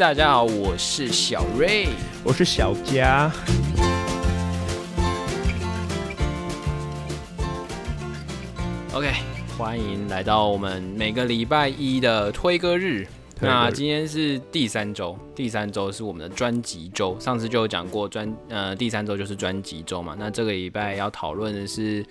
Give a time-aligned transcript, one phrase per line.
[0.00, 1.88] 大家好，我是小瑞。
[2.24, 3.30] 我是小佳。
[8.94, 9.12] OK，
[9.58, 13.06] 欢迎来到我们每个礼拜一的推歌日。
[13.40, 17.14] 那今天是第三周，第三周是我们的专辑周。
[17.20, 20.16] 上次就有讲过专，呃，第三周就是专辑周嘛。
[20.18, 22.02] 那这个礼拜要讨论的是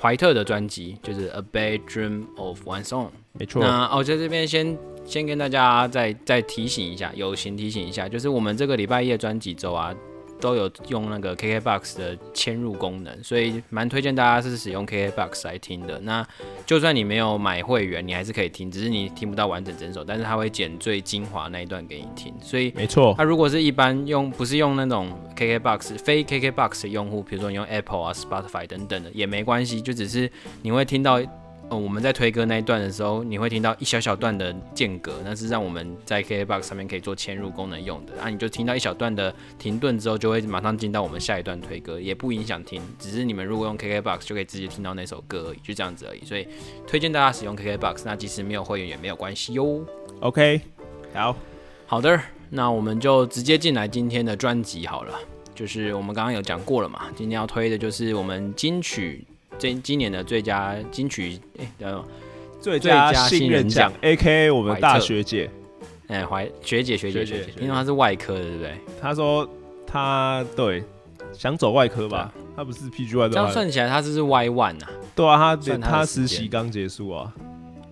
[0.00, 3.08] 怀特的专辑，就是《A Bad Dream of One Song》。
[3.32, 9.92] 没错，那我，在这边先先跟大家再再提醒一下，友情提醒一下，就是我们这个礼拜一的专辑周啊，
[10.40, 15.98] 都有用那个 KKBOX 的嵌入功能，所以蛮推荐大家是使用 KKBOX 来听的。
[16.00, 16.24] 那
[16.64, 22.32] 就算你没有买会员，你还是可以听，只是你听不到完整整首，但是它会剪最精华那一段给你听。
[22.40, 30.30] 所以没错它、，如果是一般用不是用那种 KKBOX 非 KKBOX 的用户，比如说你用 Apple 啊、Spotify 等等的也没关系，就只是
[30.62, 31.20] 你会听到。
[31.70, 38.20] 呃，我们在推歌那一段的时候，你会听到一小小段的间隔，那是让我们在 KKBOX 上面可以做嵌入功能用的。
[38.20, 46.24] 啊，你就听到一小段的停顿之后，就会马上进到我们下一段推歌，也不影响听，只是你们如果用 KKBOX 就可以直接听到那首歌而已，就这样子而已。
[46.24, 46.48] 所以
[46.88, 49.86] 推荐大家使用 KKBOX，那即使没有会员也没有关系哟。
[50.18, 50.60] OK，
[51.14, 51.36] 好，
[51.86, 55.16] 好的，那我们就直接进来今天的专辑好了。
[55.54, 59.24] 就是我们刚刚有讲过了嘛，今天要推的就是我们金曲
[59.60, 62.02] 这今年的最佳金曲，哎、等
[62.62, 65.50] 最佳佳新人奖，A.K.A 我们大学姐，
[66.08, 67.52] 哎怀学姐学姐学姐学姐。
[67.52, 67.60] 学，姐。
[67.60, 68.74] 因为她是外科的，对不对？
[68.98, 69.46] 她说
[69.86, 70.82] 她对
[71.34, 74.90] 想走外科吧，她不是 PGY 这样，算起来，她是是 Y one 啊？
[75.14, 77.30] 对啊，她算她她实习刚结束啊，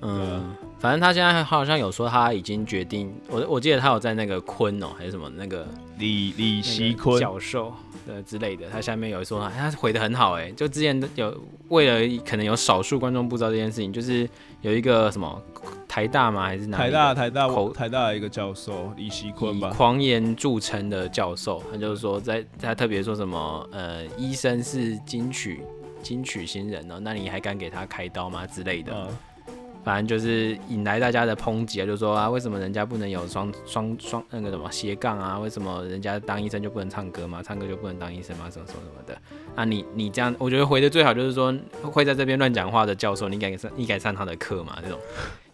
[0.01, 7.75] 嗯，反正她现在好像有说她已经决定，我我记得她有在那个昆哦、还是什么那个李李那个习坤，教授
[8.09, 11.37] 的之类的，他下面有说他回的很好哎、就之前有
[11.69, 14.29] 为了可能有少数观众不知道这件事情，就是
[14.63, 15.41] 有一个什么
[15.87, 16.45] 台大吗？
[16.45, 25.61] 还是哪台大台大口台大的一个教授李希坤吧，狂言著称的教授，他就是说在他特别说什么呃医生是金曲
[26.03, 28.47] 金曲新人哦，那你还敢给他开刀吗？
[28.47, 29.09] 之类的，嗯，
[29.89, 35.39] 反正就是引来大家的抨击啊，就说啊，为什么人家不能有双双双那个什么斜杠啊？
[35.39, 37.43] 为什么人家当医生就不能唱歌嘛？
[37.43, 38.51] 唱歌就不能当医生吗？
[38.51, 39.19] 什么什么什么的
[39.55, 39.83] 啊你？
[39.95, 44.79] 你这样，我觉得回的最好就是说，会在这边乱讲话的教授，你敢上你敢上他的课吗？
[44.83, 45.01] 这种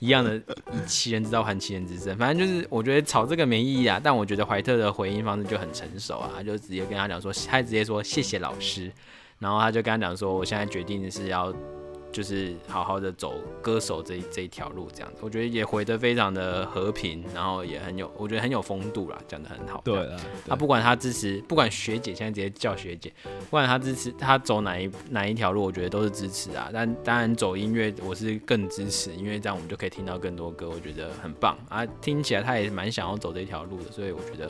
[0.01, 4.01] 一样的，以其人之道还其人之身，反正就是我觉得吵这个没意义啊。
[4.03, 8.91] 但我觉得怀特的回应方式就很成熟啊，他就直接跟他讲说，他直接说谢谢老师，
[9.39, 11.55] 然后他就跟他讲说，我现在决定是要。
[12.15, 19.83] 就是好好的走歌手这一这一条路，这样子，我觉得也回得非常的和平，然后也很有，我觉得很有风度啦，讲得很好。
[19.85, 26.71] 对啊，他不管他支持，不管学姐现在直接叫学姐，不管他支持他走哪一哪一条路，我觉得都是支持啊。
[26.73, 31.85] 但当然走音乐我是更支持，因为这样我们就可以听到更多歌，我觉得很棒啊。
[32.01, 34.49] 听起来他也蛮想要走这条路的，所以我觉得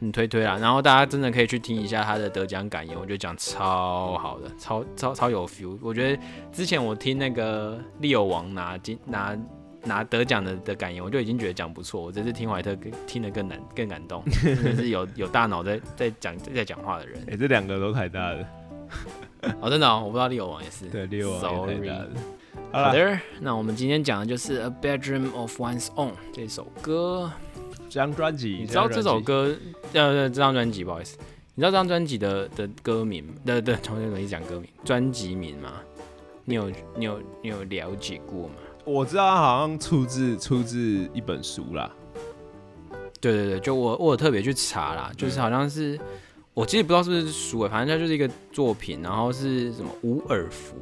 [0.00, 0.56] 嗯推推啦。
[0.60, 5.78] 然后大家真的可以去听一下他的得奖感言，我觉得讲超好的，超超超有 feel。
[5.82, 9.36] 我觉得之前我听那个利友王拿金拿。
[9.82, 12.02] 拿得奖的的感言，我就已经觉得讲不错。
[12.02, 17.18] 我这次听怀特更听得更难更感动， 真是有有大脑在在讲在讲话的人。
[17.30, 18.46] 哎，这两个都太大了，
[19.58, 20.84] 哦，真的、哦，我不知道利友王也是。
[20.84, 21.98] 对，六王也 Sorry 台
[22.70, 27.32] 大好的，那我们今天讲的就是《A Bedroom of One's Own》这首歌。
[27.90, 29.52] 这张专辑，你知道这首歌
[29.92, 31.18] 呃这张专辑不好意思，
[31.56, 35.72] 你知道这张专辑的的歌名 的的重新怎么讲歌名专辑名吗？
[36.44, 38.54] 你有你有你有了解过吗？
[38.84, 40.78] 我知道他好像出自出自
[41.12, 41.90] 一本书啦，
[43.20, 45.98] 对对对，就我我有特别去查啦，就是好像是
[46.54, 50.76] 我其实不知道是不是书诶，反正它就是一个作品，然后是什么伍尔夫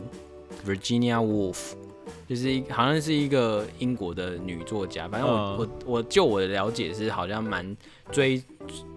[0.66, 1.72] Virginia Woolf，
[2.28, 7.76] 就是一好像是一个英国的女作家，反正我、嗯我我就我的了解是好像蛮
[8.10, 8.42] 追。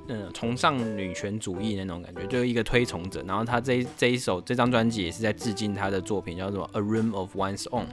[0.07, 3.23] 嗯，崇尚女权主义那种感觉，就是一个推崇者。
[3.25, 7.85] 然后她这一这一首这张专辑也是在致敬她的作品，叫做《A Room of One's Own》。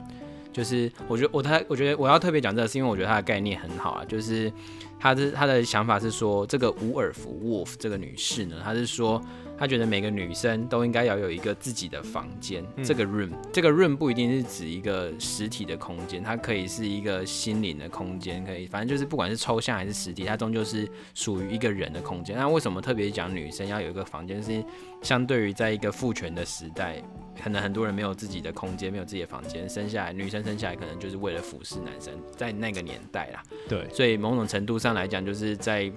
[0.51, 4.03] 就是我觉得我他我觉得我要特别讲这个，是因为我觉得他的概念很好啊。
[4.03, 4.51] 就是
[4.99, 9.21] 他的他的想法是说，这个伍尔夫 Wolf 这个女士呢，她是说
[9.59, 22.37] 她觉得每个女生都应该要有一个自己的房间，这个 room 这个 room 不一定是指一个实体的空间，它可以是一个心灵的空间，可以反正就是不管是抽象还是实体，它终究是属于一个人的空间。
[22.37, 24.41] 那为什么特别讲女生要有一个房间？
[24.41, 24.63] 是
[25.01, 27.01] 相对于在一个父权的时代，
[27.43, 33.43] 可能很多人没有自己的空间，没有自己的房间，生下来女生生下来可能就是为了服侍男生，在那个年代啦。
[33.67, 35.91] 对，所以某种程度上来讲，就是在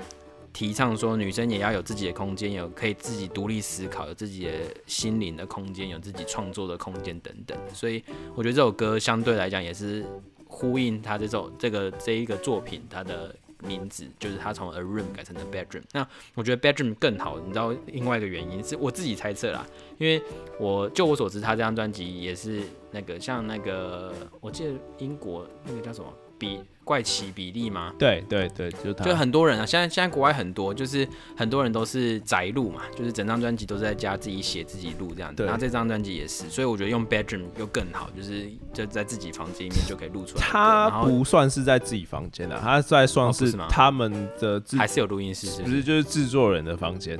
[0.52, 4.52] 提倡说女生也要有自己的空间，有可以自己独立思考，有自己的
[4.86, 7.56] 心灵的空间，有自己创作的空间等等。
[7.72, 8.02] 所以
[8.34, 10.04] 我觉得这首歌相对来讲也是
[10.46, 13.34] 呼应他这首这个这一个作品它的
[13.64, 15.82] 名字，就是他从 a room 改成了 bedroom。
[15.92, 19.66] 那我觉得 bedroom 更好，你知道另外一个原因是我自己猜测啦，
[19.98, 20.20] 因为
[20.58, 27.92] 我就我所知，他这张专辑也是那个像那个我记得英国那个叫什么比怪奇比例吗？
[27.98, 28.92] 对对对，就。
[28.94, 31.06] 就很多人啊，现在现在国外很多，就是
[31.36, 35.36] 很多人都是宅录嘛，就是整张专辑都是在家自己写自己录这样子。
[35.36, 40.44] 对然后这张专辑也是，所以我觉得用 bedroom 又更好，就是就在自己房间里面就可以录出来。
[40.44, 45.70] 他不算是在自己房间的，他在算是哦不是吗他们的制，还是有录音室是不是？
[45.70, 47.18] 不是就是制作人的房间。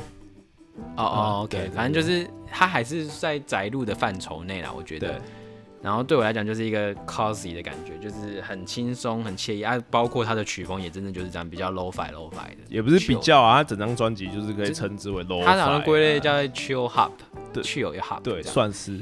[0.97, 5.21] 哦哦，OK，反正就是他还是在宅录的范畴内啦，我觉对得。
[5.83, 9.63] 然后对我来讲就是一个 cozy 的感觉，就是很轻松、很惬意。
[9.63, 9.79] 啊。
[9.91, 17.11] 包括他的曲风也真的就是这样，比较 low fi low fi 的，也不是比较啊，他整张专辑就是可以称之为 low，他好像归类叫叫 chill hop，
[17.53, 17.63] 对。
[17.63, 19.01] chill hop，啊对，算是。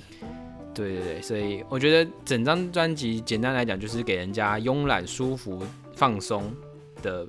[0.72, 5.62] 对对对，所以我觉得整张专辑简单来讲就是给人家慵懒、舒服、
[5.96, 6.50] 放松
[7.02, 7.26] 的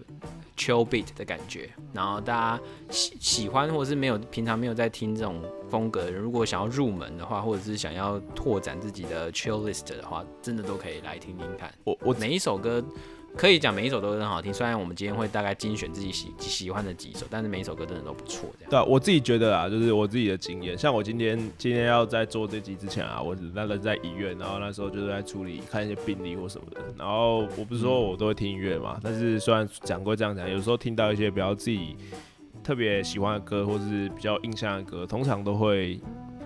[0.56, 1.70] chill beat 的感觉。
[1.92, 5.42] 然后大家喜喜欢或是没有平常没有在听这种
[5.72, 11.74] 风格的人，如果想要入门的话，或者是想要拓展自己的 chill list 的话，真的都可以来听听看。
[11.86, 12.84] 我我每一首歌
[13.38, 18.50] 可以讲每一首都很好听，虽然我们今天会大概精选自己喜喜欢的几首，但是每一首歌真的都不错。
[18.60, 31.96] 这样对啊，我自己觉得啊，就是我自己的经验，像我今天今天要在做这集之前啊，我那人在医院，然后那时候就是在处理看一些病例或什么的，然后我不是说我都会听音乐嘛，但是虽然讲过这样讲，有时候听到一些比较自己
[32.64, 36.00] 特别喜欢的歌，或是比较印象的歌，通常都会。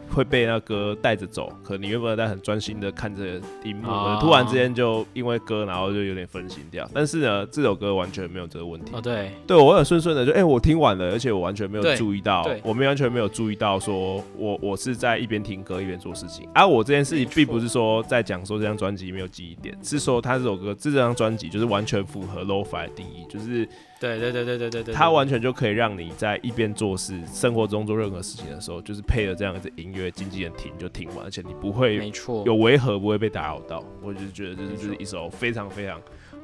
[0.07, 3.88] 会被那歌带着走，可能你原本在很专心的看着荧幕，
[4.21, 6.88] 突然之间就因为歌，然后就有点分心掉。
[6.94, 8.91] 但是呢，这首歌完全没有这个问题。
[8.94, 16.47] 哦，对，对我很顺顺的，就哎、我听完了，而且我完全没有注意到，我们完全没有注意到说我我是在一边听歌一边做事情。
[16.53, 23.67] 而、我这件事情并不是说在讲说这张专辑没有记忆点，是说他这首歌这张专辑就是完全符合 low-fi 的定义，就是
[24.00, 33.83] 对对对对对对对，它完全就可以让你在一边做事、生活中做任何事情的时候，就是配着这样子音乐，经纪人听就听完，而且你不会没错，有违和，不会被打扰到。
[34.01, 36.00] 我就觉得这是就是一首非常非常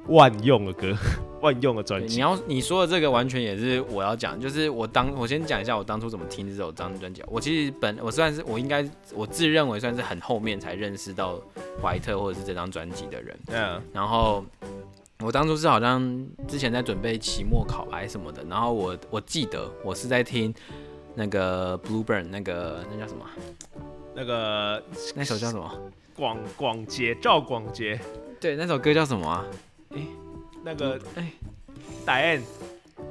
[0.07, 0.95] 万用的歌，
[1.41, 2.15] 万用的专辑。
[2.15, 7.21] 你要你说的这个完全也是我要讲，就是我当我先讲一下我当初怎么听这首张专辑。
[7.27, 8.83] 我其实本我算是我应该
[9.13, 11.39] 我自认为算是很后面才认识到
[11.81, 14.43] 怀特或者是这张专辑的人，嗯，然后。
[15.21, 20.53] 我当初是好像之前在准备期末考还是什么的，然后我我记得我是在听
[21.15, 23.25] 那个 Blueburn 那个那叫什么？
[24.15, 24.83] 那个
[25.15, 25.91] 那首叫什么？
[26.15, 27.99] 广广杰赵广杰
[28.39, 29.45] 对，那首歌叫什么啊？
[30.63, 31.31] 那个哎
[32.05, 32.43] 打 N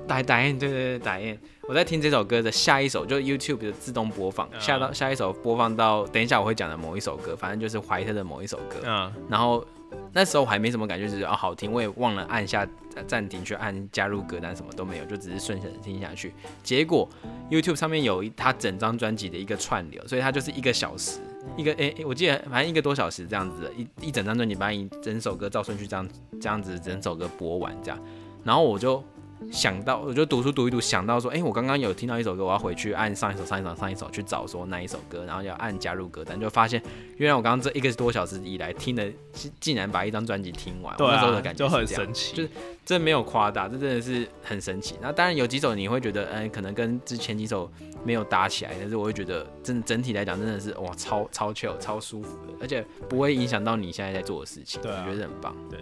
[0.07, 1.39] 打打印，对对对，打印。
[1.69, 8.77] 我在听这首歌的下一首，就 YouTube 的自动播放，嗯下到下一首播放到，等一下我会讲的某一首歌，反正就是怀特的某一首歌。
[8.85, 9.65] 嗯，然后
[10.13, 12.67] 那时候我还没什么感觉，就是哦好听，我也忘了按下
[13.07, 16.33] 暂停去按加入歌单，什么都没有，就只是顺手听下去。
[16.63, 17.09] 结果
[17.51, 21.21] YouTube 上面有一他整张专辑的一个串流，所以它就是一个小时，
[21.57, 26.09] 一个诶、我记得反正一个多小时这样子，一一整张专辑把你整首歌照顺序这样
[26.41, 27.99] 这样子整首歌播完这样，
[28.45, 29.03] 然后我就。
[29.51, 36.83] 想到，我就读书读一读，想到说，哎、我刚刚有听到一首歌，我要回去按上一首、上一首、上一首去找说那一首歌，然后要按加入歌单，就发现
[37.17, 42.51] 原来我刚刚这一个多小时以来听的，竟竟然把一张专辑听完，对啊我那时候的，感觉就很神奇，就是
[42.85, 44.97] 这没有夸大，这真的是很神奇。
[45.01, 47.71] 那当然有几首你会觉得，嗯，可能跟之前几首
[48.05, 55.81] 没有搭起来，但是我会觉得真的整体来讲真的是哇，超超 chill、超舒服的，而且不会影响到你现在在做的事情，我觉得很棒，对，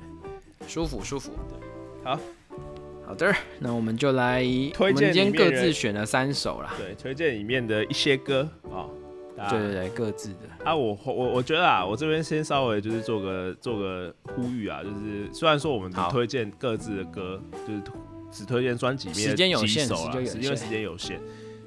[0.67, 1.33] 舒服舒服。
[2.05, 2.19] 好。
[3.09, 4.43] 好的，那我们就来，
[4.75, 6.75] 推荐我们今天各自选了三首啦。
[6.77, 8.85] 对，推荐里面的一些歌啊。
[9.49, 10.41] 对对对，各自的。
[10.63, 17.81] 啊，我我我觉得啊，我这边先稍微就是做个做个呼吁啊，就是虽然说我们只推荐各自的歌，就是
[18.31, 21.19] 只推荐专辑里面时间有限几首啦，时间有限是因为时间有限。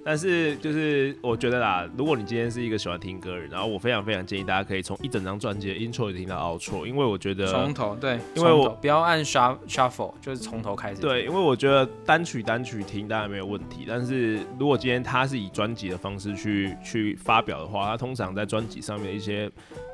[0.03, 11.01] 但是就是我觉得啦，如果你今天是一个喜欢听歌的人，然后我非常非常建议大家可以从一整张专辑的 intro 听到 outro，因为我觉得从头对，因为我不要按 shuff shuffle，就是从头开始。
[11.01, 19.49] 对，因为我觉得单曲单曲听当然没有问题，但是如果今天他是以专辑的方式去去发表的话，他通常在专辑上面一些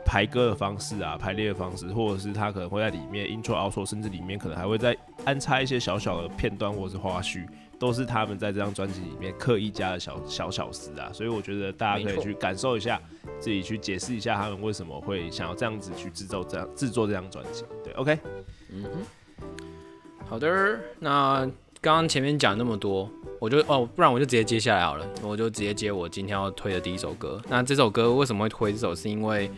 [0.06, 4.96] 排歌的方式啊、排列的方式，或者是他可能会在里面 intro、outro，甚至里面可能还会再
[5.26, 7.46] 安插一些小小的片段或者是花絮，
[7.80, 11.10] 都是他们在这张专辑里面刻意加的小小巧思啊。
[11.14, 13.02] 所以我觉得大家可以去感受一下，
[13.40, 17.64] 自己去解释一下他们为什么会想要这样子去制作这样制作这张专辑。
[17.84, 18.20] 对，OK。
[18.72, 19.46] 嗯哼，
[20.28, 21.46] 好的，那
[21.80, 27.42] 刚刚前面讲那么多，我就哦，不然我就直接接下来好了，我就直接接我今天要推的第一首歌。
[27.48, 28.94] 那这首歌为什么会推这首？
[28.96, 29.50] 是因为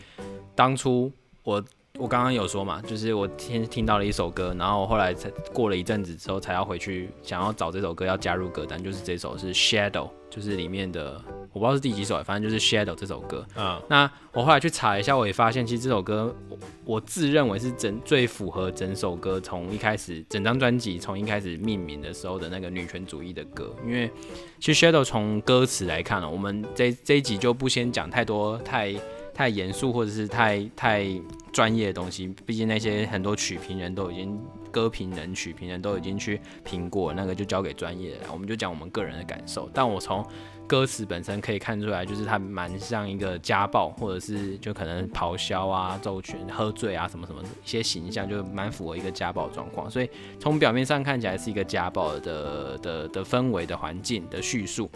[0.54, 1.10] 当初
[1.42, 1.62] 我
[2.00, 13.46] 我刚刚有说嘛，就是我先听到了一首歌，然后后来才过了一阵子之后，才要回去想要找这首歌要加入歌单，就是这首是 Shadow，就是里面的我不知道是第几首，反正就是 Shadow 这首歌。
[13.54, 24.10] 嗯，那我后来去查一下，我也发现其实这首歌我我自认为是整最符合整首歌从一开始整张专辑从一开始命名的时候的那个女权主义的歌，因为
[24.58, 28.94] 其实 Shadow 从歌词来看呢、我们这这一集就不先讲太多太
[29.40, 31.06] 太严肃或者是太太
[31.50, 34.38] 专业的东西，毕竟那些很多曲评人都已经
[34.70, 39.66] 歌评人、曲评人都已经去评过，那个就交给专业了，我们就讲我们个人的感受。
[39.72, 40.22] 但我从
[40.66, 49.90] 歌词本身可以看出来，就是它蛮像一个家暴，或者是就可能咆哮啊、奏拳、喝醉啊什么什么的一些形象，就蛮符合一个家暴状况。
[49.90, 54.90] 所以从表面上看起来是一个家暴的的的氛围的环境的叙述，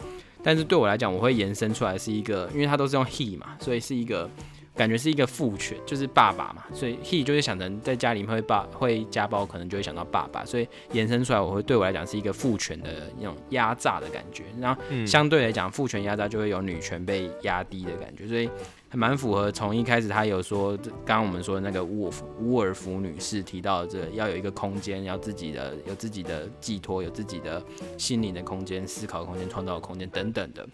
[0.44, 4.30] 但是对我来讲，我会延伸出来是一个，因为它都是用 he 嘛，所以是一个
[4.76, 15.06] 感觉是一个父权，就是爸爸嘛，所以 he 就是想成在家里面会爸会家暴，可能就会想到爸爸，所以延伸出来，我会对我来讲是一个父权的那种压榨的感觉，然后嗯。
[15.06, 18.50] 相对来讲，父权压榨就会有女权被压低的感觉，所以
[18.94, 19.50] 蛮符合。
[19.52, 27.62] 从一开始他有说，刚刚我们说的那个沃夫乌尔夫女士提到这要有一个空间，要自己的有自己的寄托，有自己的
[27.98, 30.66] 心灵的空间、思考空间、创造空间等等的，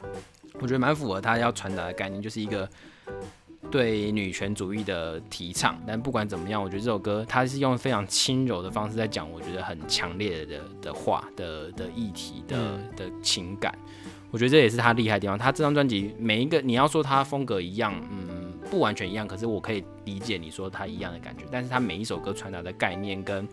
[0.54, 2.68] 我觉得蛮符合他要传达的概念，就是一个。
[3.70, 12.56] 对女权主义的提倡，但不管怎么样，我觉得这首歌它是用非常轻柔的方式在讲，我觉得很强烈的的话的的议题的
[12.96, 13.72] 的情感。
[14.30, 15.38] 我觉得这也是他厉害的地方。
[15.38, 21.44] 他这张专辑每一个，你要说他风格一样，嗯，不完全一样，可是我可以理解你说他一样的感觉。
[21.50, 23.46] 但是他每一首歌传达的概念跟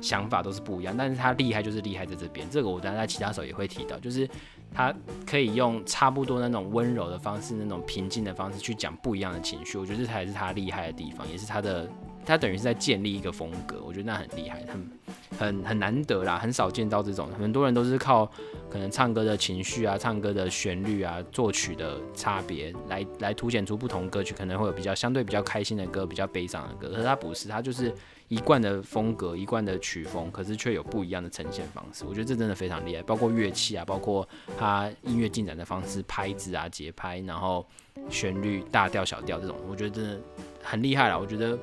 [0.00, 0.94] 想法都是不一样。
[0.96, 4.28] 但是他厉害就是厉害在这边，这个我等下在其他首也会提到，就是
[4.72, 4.92] 他
[5.24, 9.78] 可以用差不多那种温柔的方式，那种平静的方式去讲不一样的情绪。
[9.78, 11.88] 我觉得这才是他厉害的地方，也是他的
[12.24, 13.82] 他等于是在建立一个风格。
[13.84, 14.90] 我觉得那很厉害，很
[15.38, 17.28] 很很难得啦，很少见到这种。
[17.38, 18.24] 很多人都是靠
[18.70, 26.88] 可能唱歌的情绪啊、唱歌的旋律啊、作曲的差别来来凸显出不同歌曲可能会有比较相对比较开心的歌、比较悲伤的歌。
[26.88, 27.92] 可是他不是，他就是
[28.28, 32.04] 一贯的风格、一贯的曲风，可是却有不一样的呈现方式。
[32.04, 34.26] 我觉得这真的非常厉害，包括乐器啊，包括
[34.58, 37.66] 他音乐进展的方式、拍子啊、节拍，然后
[38.08, 40.20] 旋律、大调、小调这种，我觉得真的
[40.62, 41.18] 很厉害了。
[41.18, 41.58] 我觉得。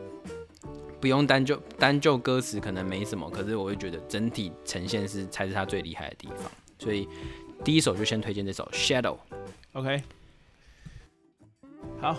[1.02, 6.50] 不用单就单就歌词可能没什么，可是我会觉得整体呈现是才是他最厉害的地方。
[6.78, 7.08] 所以
[7.64, 9.18] 第一首就先推荐这首《Shadow》。
[9.74, 10.04] OK，
[12.00, 12.18] 好，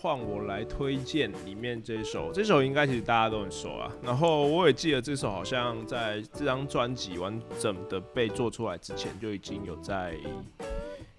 [0.00, 3.90] 换我来推荐里面这首，这首应该其实大家都很熟啊。
[4.02, 10.14] 然后我也记得这首好像在这张专辑完整的被做出来之前，就已经有在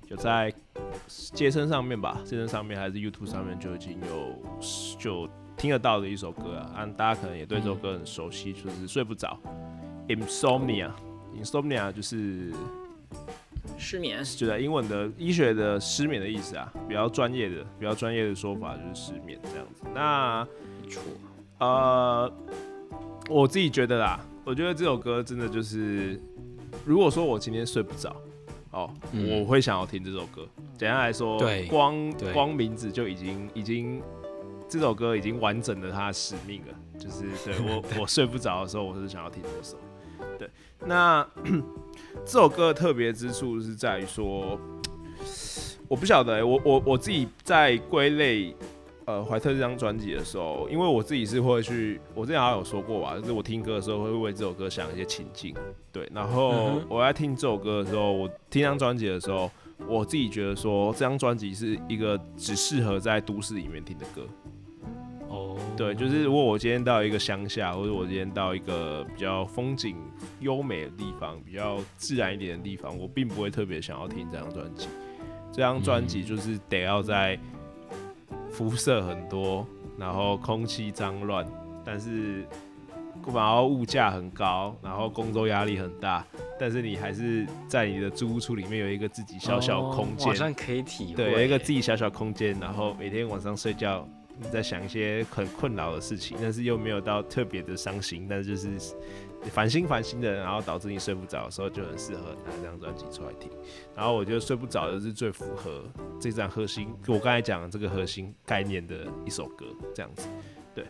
[0.07, 0.53] 有在
[1.33, 4.35] 街声上面吧，街声上面还是 YouTube 上面就已经有
[4.99, 6.71] 就听得到的一首歌啊。
[6.77, 9.37] 啊，大家可能也对这首歌很熟悉，就是睡不着
[10.07, 10.89] ，Insomnia。
[11.37, 12.51] Insomnia 就是
[13.77, 14.23] 失眠。
[14.23, 19.83] 就在英文的医学的失眠的意思啊，比较专业的、比较专业的说法就是失眠这样子。
[19.93, 20.47] 那。
[21.59, 22.31] 呃，
[23.29, 26.17] 我自己觉得啦，我觉得这首歌真的就是，
[26.85, 28.15] 如果说我今天睡不着，
[28.71, 30.47] 哦，嗯我会想要听这首歌。
[30.77, 34.01] 简单来说，对光光名字就已经已经
[34.69, 39.75] 这首歌已经完整了它的使命了，就是对我 我睡不着的时候，我是想要听这首。
[40.37, 40.47] 对，
[40.85, 41.27] 那
[42.23, 44.59] 这首歌的特别之处是在于说，
[45.89, 48.55] 我不晓得、欸，我我我自己在归类
[49.05, 55.55] 呃怀特这张专辑的时候，因为我自己是会去，我之前好像有说过吧，就是我听歌的时候会为这首歌想一些情境，
[55.91, 59.49] 对，然后我在听这首歌的时候，我听这张专辑的时候，
[59.87, 64.21] 我自己觉得说这张专辑是一个只适合在都市里面听的歌，
[65.29, 69.95] 哦，对，就是如果我今天到一个乡下，或者我今天到一个比较风景
[70.39, 74.87] 优美的地方，比较自然一点的地方，我并不会特别想要听这张专辑。
[75.51, 77.37] 这张专辑就是得要在
[78.49, 79.65] 辐射很多，
[79.97, 81.45] 然后空气脏乱，
[81.85, 82.43] 但是
[83.33, 86.25] 然后物价很高，然后工作压力很大，
[86.59, 91.13] 但是你还是在你的租屋处里面有一个自己小小空间，哦好像可以体会。
[91.15, 94.07] 对，有一个自己小小空间，然后每天晚上睡觉，
[94.41, 98.95] 你在想一些很困扰的事情，但是又没有到特别的伤心，但是就是
[99.51, 103.51] 烦心烦心的，然后导致你睡不着的时候，就很适合拿这张专辑出来听。
[103.95, 105.83] 然后我觉得睡不着的是最符合
[106.19, 110.27] 这张核心，我刚才讲的这个核心概念的一首歌，这样子。
[110.73, 110.85] 对，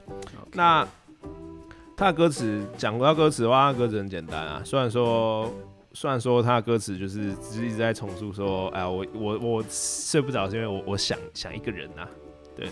[0.53, 0.88] 那
[1.98, 5.51] 他的歌词讲到歌词的话，他的歌词很简单啊，虽然说。
[5.91, 12.08] 虽然说他的歌词就是只是一直在重述说，哎呀，我我我睡不着是因为我我想想一个人呐、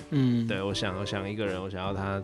[0.10, 2.22] 嗯，对我想我想一个人，我想要他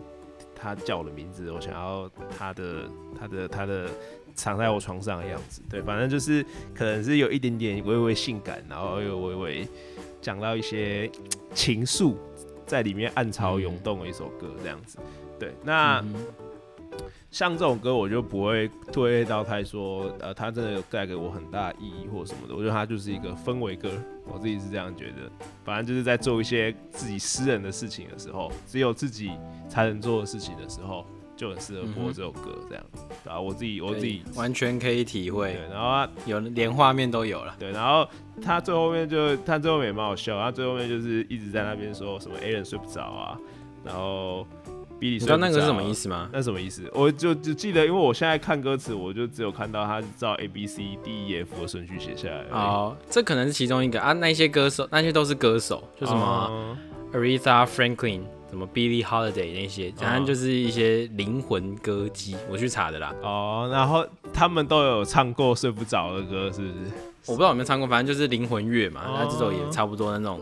[0.54, 3.88] 他叫我的名字，我想要他的他的他的
[4.34, 5.62] 藏在我床上的样子。
[5.70, 6.44] 对，反正就是
[6.74, 9.68] 可能是有一点点微微性感，然后又微微
[10.20, 11.10] 讲到一些
[11.54, 12.14] 情愫
[12.66, 14.98] 在里面暗潮涌动的一首歌这样子。
[15.38, 16.04] 对，那。
[17.34, 22.54] 像这种歌，我就不会推到太说，呃，它真的有带给我很大意义或什么的。
[22.54, 23.90] 我觉得它就是一个氛围歌，
[24.32, 25.28] 我自己是这样觉得。
[25.64, 29.32] 反正就是在做一些自己私人的事情的时候，只有自己
[29.68, 32.84] 才能做的事情的时候，就很适合播这首歌这样。
[33.24, 35.54] 啊，我自己我自己完全可以体会。
[35.54, 37.56] 对，然后有连画面都有了。
[37.58, 38.08] 对，然后
[38.40, 43.36] 他最后面就他最后面也蛮好笑，他最后面就是一直在那边说什么 A 人睡不着啊，
[43.84, 44.46] 然后。
[45.00, 46.28] 你知道那个是什么意思吗？
[46.32, 46.82] 那什么意思？
[46.94, 52.44] 我就只记得，因为我现在看歌词，我就只有看到他照 A B C D E F 的顺序写下来。
[52.50, 54.12] 哦，这可能是其中一个啊。
[54.14, 56.76] 那些歌手，那些都是歌手，就什么
[57.12, 62.36] Aretha Franklin，什么 Billie Holiday 那些，反正就是一些灵魂歌姬。
[62.48, 63.14] 我去查的啦。
[63.22, 66.74] 哦，然后他们都有唱过睡不着的歌，是不是？
[67.26, 69.02] 我不知道有没有唱过，反正就是灵魂乐嘛。
[69.06, 70.40] 那这首也差不多那种。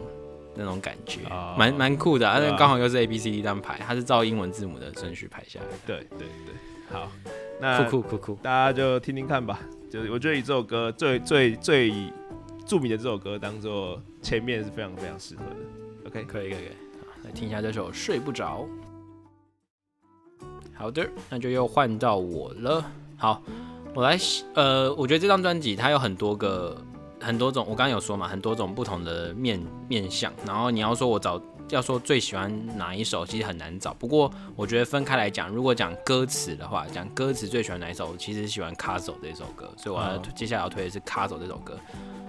[0.54, 1.20] 那种感觉，
[1.56, 5.66] 蛮蛮酷的，而且刚好又是 A B C D 这样排，它是照英文字母的顺序排下来。
[5.86, 6.54] 对对对，
[6.90, 7.10] 好，
[7.60, 9.58] 那酷酷酷酷，大家就听听看吧。
[9.90, 11.92] 就是我觉得以这首歌最最最
[12.66, 16.08] 著名的这首歌当做前面是非常非常适合的。
[16.08, 18.66] OK，可以可以可以，来听一下这首《睡不着》。
[20.74, 22.84] 好的，那就又换到我了。
[23.16, 23.42] 好，
[23.94, 24.18] 我来，
[24.54, 26.76] 呃，我觉得这张专辑它有很多个。
[27.22, 30.32] 很多种，我刚刚有说嘛，很多种不同的面面相。
[30.46, 33.94] 然后你要说我找，要说最喜欢哪一首，其实很难找。
[33.94, 39.72] 不过我觉得分开来讲，如果讲歌词的话，讲歌词最喜欢哪一首，其实喜欢《卡走》这首歌。
[39.76, 41.78] 所以我要接下来要推的是《卡走》这首歌。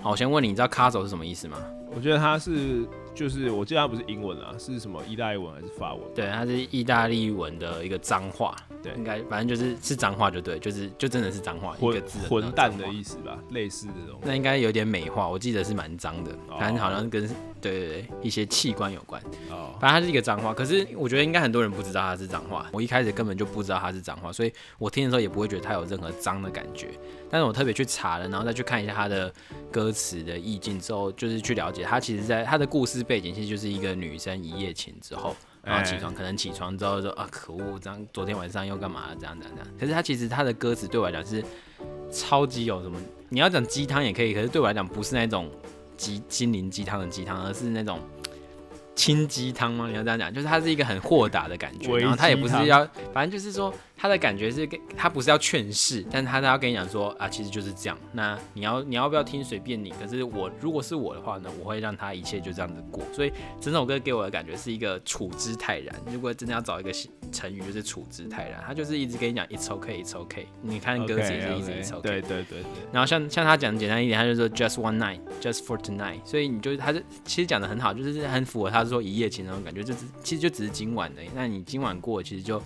[0.02, 1.58] 好，我先问你，你知道“卡走”是什么意思吗？
[1.96, 2.88] 我觉得它是。
[3.16, 6.02] 就是我记得它不是英文啊，是什么意大利文还是法文？
[6.16, 8.56] 对，它是意大利文的一个脏话。
[8.84, 14.20] 对，应该反正就是是脏话就对，就是就真的是脏话，一个字混蛋的意思吧，类似这种。
[14.24, 17.28] 那应该有点美化，我记得是蛮脏的，反正好像跟
[17.62, 19.22] 对对对一些器官有关。
[19.50, 22.68] 哦，反正它是一个脏话，可是我觉得应该很多人不知道它是脏话。
[22.74, 26.90] 我一开始根本就不知道它是脏话，所以我听的时候也不会觉得它有任何脏的感觉。
[27.30, 29.32] 但是我特别去查了，然后再去看一下它的
[29.72, 33.84] 歌词的意境之后，就是去了解它其实在它的故事背景其实就是一。
[33.84, 39.16] 一个女生一夜情之后，然后起床，可能起床之后说啊，可恶，这样昨天晚上又干嘛？
[39.18, 39.68] 这样这样这样。
[39.80, 41.44] 可是他其实他的歌词对我来讲是
[42.12, 43.00] 超级有什么？
[43.30, 45.50] 你要讲鸡汤也可以，可是对我来讲不是那种
[45.96, 48.00] 鸡心灵鸡汤的鸡汤，而是那种
[48.96, 49.88] 清鸡汤吗？
[49.88, 53.74] 你要这样讲，就是他是一个很豁达的感觉，然后他也不是要，反正就是说。
[53.96, 57.98] 他的感觉是，他不是要劝世，但是他他要跟你讲说啊，其实就是这样。
[58.12, 59.92] 那你要你要不要听随便你。
[59.92, 63.02] 可是我如果是我的话呢，我会让他一切就这样子过。
[63.14, 65.96] 所以整首歌给我的感觉是一个处之泰然。
[66.12, 66.92] 如果真的要找一个
[67.32, 68.62] 成语，就是处之泰然。
[68.68, 70.48] 他就是一直跟你讲 it's okay, it's okay。
[70.62, 72.02] 你看歌词也是一直 it's okay。
[72.02, 72.64] 对对对对。
[72.92, 76.20] 然后像像他讲的简单一点，他就说 just one night, just for tonight。
[76.26, 81.22] 所以你就他是其实讲的很好，就是很符合他说一夜情那种感觉，就是其实就只是今晚的。
[81.36, 82.62] 那你今晚过，其实就。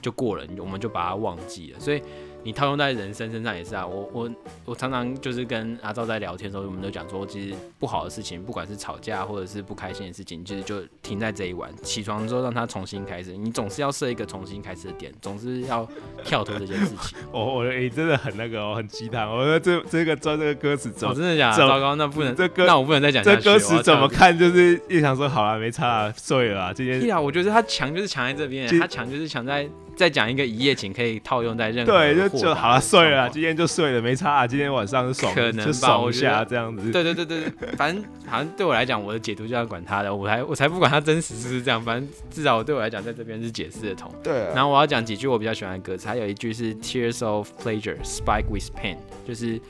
[0.00, 2.02] 就过了，我们就把它忘记了，所以。
[2.44, 4.30] 你套用在人生身上也是啊，我我
[4.64, 11.70] 我常常就是跟阿赵在聊天的时候，我们都讲说，其实不好的事情，不管是吵架或者是不开心的事情，其实就停在这一晚。
[11.82, 15.88] 起床之后让他重新开始，你总是要设一个重新开始的点，总是要
[16.24, 17.18] 跳脱这件事情。
[17.30, 19.30] 我我诶真的很那个哦，很鸡汤。
[19.30, 21.52] 我说这这个抓这个歌词怎么 真的假？
[21.56, 24.36] 糟糕，那不能这歌那我不能再讲这歌词怎么看？
[24.36, 26.74] 就是一想说好了，没差了，睡了。
[26.74, 33.00] 今天对啊，我觉得他强就是强在这边，他强就是强在再讲一个一夜情可以套用在任何对就就好了，睡。
[33.00, 34.46] 对啊，今天就睡了，没差啊。
[34.46, 36.90] 今天晚上是爽，可能爽一下这样子。
[36.90, 41.80] 对对对对，反正好像对我来讲，我的解读就要管他的，我才我才不管他真实是不是这样。
[41.82, 44.10] 反正至少我对我来讲，在这边是解释的通。
[44.22, 44.32] 对。
[44.54, 49.60] 然后我要讲几句我比较喜欢的歌词，还有一句是 Tears of pleasure spike with pain，就是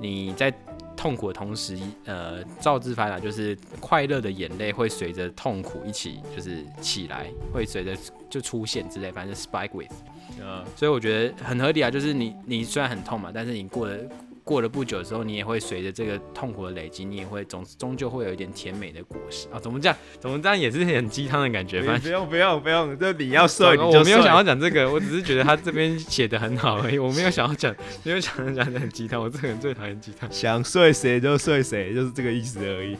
[0.00, 0.52] 你在
[0.96, 7.96] 痛苦的同时，呃，造字翻来就是快乐的眼泪会随着痛苦一起就是起来，会随着
[8.30, 9.92] 就出现之类，反正 spike with。
[10.40, 13.96] 嗯，所以我觉得很合理啊，就是你你虽然很痛嘛，但是你过了
[14.44, 19.58] 过了不久之后，你也会随着这个痛苦的累积，你也会总终究会有一点甜美的果实啊。
[19.58, 19.96] 怎么这样？
[20.20, 21.82] 怎么这样也是很鸡汤的感觉？
[21.82, 29.20] 反正不用不用不用，这你要睡，我没有想要讲这个，我只是觉得他这边写的很好而已，我没有想要讲，没有想要讲很鸡汤。
[29.20, 32.96] 我这个人最讨厌鸡汤，想睡谁就睡谁，就是这个意思而已。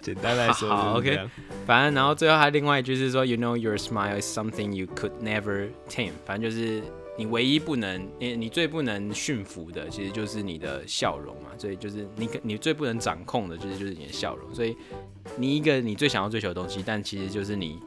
[0.00, 1.18] 简单来说，好，OK。
[1.66, 6.12] 反正然后最后还另外一句是说，You know your smile is something you could never tame。
[6.24, 6.80] 反正就是
[7.16, 11.50] 你唯一不能，你你最不能驯服的，其实就是你的笑容嘛。
[11.58, 14.54] 所以就是你你最不能掌控的，就是就是你的笑容。
[14.54, 14.76] 所以
[15.36, 17.78] 你一个你最想要追求的东西，但其实就是你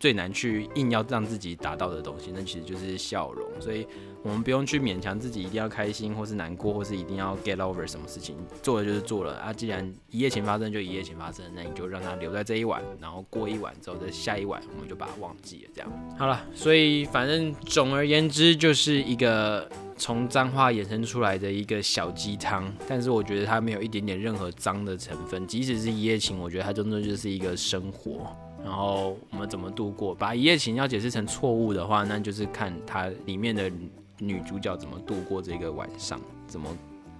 [0.00, 3.46] 最难去硬要让自己达到的东西，那其实就是笑容。
[3.60, 3.86] 所以
[4.26, 9.52] 我们不用去勉强自己一定要开心，或是难过，或是一定要 get over 什么事情，做了就是做了啊。
[9.52, 16.44] 既然一夜情发生就一夜情发生，那你就让它留在这一晚，然后过一晚之后，在下一晚我们就把它忘记了，这样好了。
[16.52, 19.70] 所以反正总而言之，就是一个。
[19.98, 25.46] 从脏话衍生出来的一个小鸡汤，但是我觉得它没有一点点任何脏的成分。
[25.46, 28.30] 即使是一夜情，我觉得它真的就是一个生活。
[28.62, 30.14] 然后我们怎么度过？
[30.14, 33.72] 把一夜情要解释成错误的话，那就是看它里面的
[34.18, 36.68] 女主角怎么度过这个晚上，怎么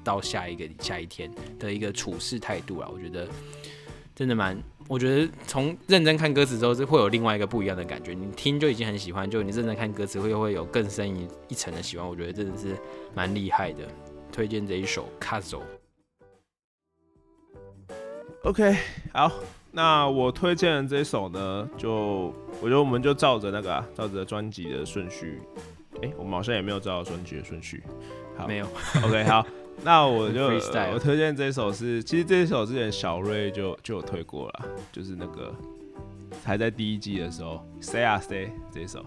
[0.03, 2.89] 到下一个下一天的一个处事态度啊。
[2.93, 3.29] 我觉得
[4.15, 4.57] 真的蛮。
[4.89, 8.15] 我觉得从认真看歌词之后，是会有另外一个不一样的感觉。
[8.15, 12.09] 你听就已经很喜欢，就你认真看歌词，会会有更深一一层的喜欢。
[12.09, 12.77] 我觉得真的是
[13.13, 13.83] 蛮厉害的。
[14.31, 15.63] 推荐这一首《Castle》。
[18.45, 18.77] OK，
[19.13, 19.33] 好，
[19.73, 25.41] 那我推荐这首呢，就我觉得我们就照着那个，啊照着专辑的顺序。
[26.03, 27.83] 哎，我们好像也没有照专辑的顺序。
[28.37, 28.67] 好，没有。
[29.05, 29.47] OK，好。
[29.83, 30.47] 那我就
[30.93, 35.55] 我推荐这首是，其实这首之前小瑞就就有推过了，就是那个
[36.43, 39.05] 还在第一季的时候，Say 啊 Say 这首。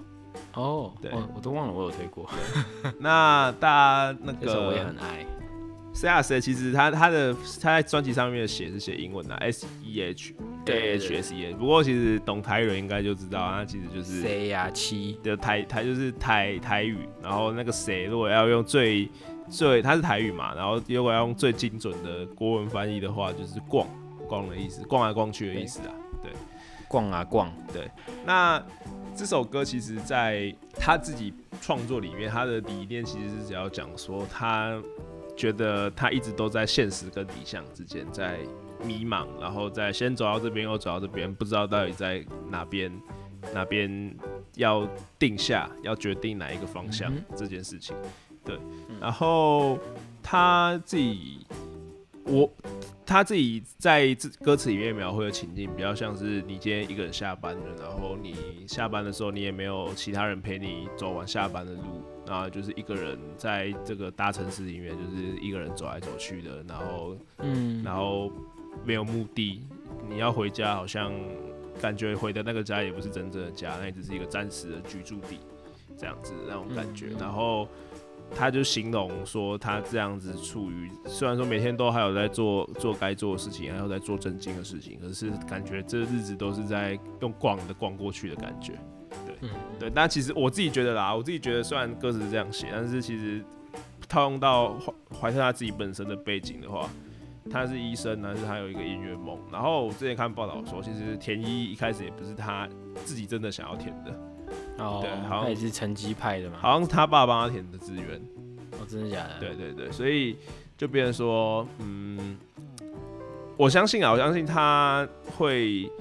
[0.54, 2.30] 哦，对，我都忘了我有推过。
[2.99, 5.25] 那大家那个我也很爱。
[5.91, 10.36] Say 啊 Say 其实他他的他在专辑上面写是写英文的，S E H
[10.71, 15.19] H S E，不过其实懂台语人应该就知道，他其实就是 Say 啊七？
[15.23, 19.10] 的台台就是台台语，然后那个谁如果要用最
[19.49, 23.88] 最它是台语嘛，然后如果要用最精准的国文翻译的话，就是逛
[24.27, 25.93] 逛的意思，逛来逛去的意思啊。
[26.21, 26.32] 对，
[26.88, 27.51] 逛啊逛。
[27.73, 27.89] 对，
[28.25, 28.63] 那
[29.15, 34.79] 这首歌其实在他自己创作里面，他的理念其实是只要讲说，他
[35.36, 38.38] 觉得他一直都在现实跟理想之间在
[38.83, 42.91] 迷茫，然后再先走到这边又走到这边，不知道到底在哪边
[43.53, 44.15] 哪边
[44.55, 44.87] 要
[45.17, 47.95] 定下，要决定哪一个方向这件事情。
[48.43, 48.57] 对，
[49.01, 49.77] 然后
[50.23, 51.45] 他自己，
[52.25, 52.51] 我
[53.05, 68.31] 他自己在这歌词里面描绘的情境，比较像是你今天一个人下班了，然后你下班的时候，你也没有其他人陪你走完下班的路，然后就是一个人在这个大城市里面，就是一个人走来走去的，然后嗯，然后
[68.84, 69.62] 没有目的，
[70.10, 71.13] 你要回家，好像
[71.82, 75.39] 感觉回的那个家也不是真正的家，那只是一个暂时的居住地，
[75.97, 77.67] 这样子那种感觉，然后。
[78.36, 88.73] 他就形容说，他这样子处于虽然说每天都还有在做做该做的事情，还有在做正经的事情，可是感觉这日子都是在用逛的逛过去的感觉。
[89.25, 89.91] 对，对。
[89.95, 93.43] 但其实我自己觉得啦，我自己觉得虽然歌词是这样写，但是其实
[94.08, 96.88] 套用到怀怀特他自己本身的背景的话，
[97.51, 99.38] 他是医生，但是他有一个音乐梦。
[99.51, 102.67] 然后我之前看报道说，其实田一一开始也不是他
[103.05, 104.12] 自己真的想要填的。
[104.77, 108.19] 哦，对，好像也是成绩派的嘛，好像是他爸帮他填的志愿，
[108.71, 109.39] 哦，真的假的？
[109.39, 110.38] 对对对，所以
[110.77, 112.38] 就变成说，嗯，
[113.57, 115.07] 我相信啊，我相信他
[115.38, 115.91] 会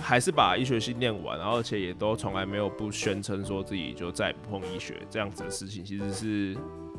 [0.00, 6.56] 还是把医学系念完，然后而且也都从来没有不宣称说自己就再也不碰医学这样子的事情，其实是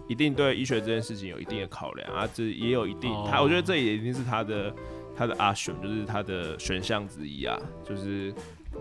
[0.10, 4.74] 一定对医学这件事情有一定的考量啊，这也有一定，他我觉得这也一定是他的
[5.16, 8.34] 他的 option，，就是他的选项之一啊，就是。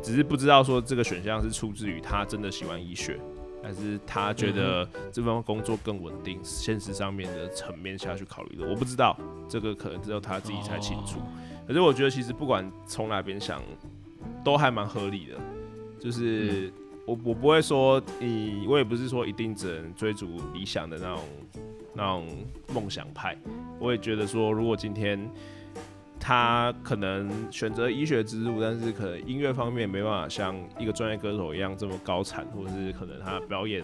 [0.03, 3.19] 只是不知道说这个选项是出自于他真的喜欢医学，
[3.63, 11.19] 还是他觉得这份工作更稳定，现实上面的层面下去考虑的，我不知道，这个可能只有他自己才清楚。
[11.67, 13.63] 可是我觉得其实不管从哪边想，
[14.45, 15.35] 都还蛮合理的。
[15.99, 16.71] 就是
[17.09, 21.25] 我我不会说你，我也不是说一定只能追逐理想的那种
[21.95, 22.27] 那种
[22.75, 23.35] 梦想派。
[23.81, 25.19] 我也觉得说，如果今天。
[26.21, 33.83] 他可能选择医学之路，但是可能音乐方面没办法像一个专业歌手一样这么高产，或者是可能他表演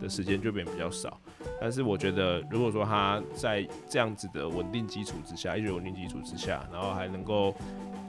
[0.00, 1.18] 的时间就变比较少。
[1.60, 7.54] 但是我觉得，如果说他在这样子的稳定基础之下，医学稳定基础之下，然后还能够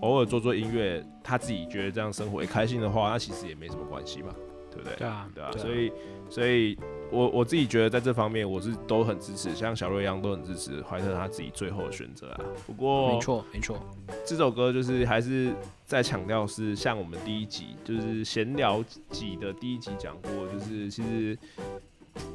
[0.02, 4.34] 偶尔做做音乐，他自己觉得这样生活也开心的话，那其实也没什么关系嘛，
[4.78, 4.96] 对不对？
[4.98, 5.92] 对啊，对啊，所以，
[6.30, 6.78] 所以。
[7.10, 12.42] 我我自己觉得在这方面我是都很支持，像小瑞一样都很支持怀特他自己最后的选择啊。
[12.66, 13.80] 不过没错没错，
[14.26, 15.54] 这首歌就是还是
[15.86, 21.38] 在强调是像我们第一集就是闲聊集的第一集讲过，就是其实